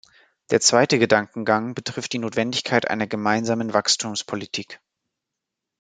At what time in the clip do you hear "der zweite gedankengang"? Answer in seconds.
0.49-1.75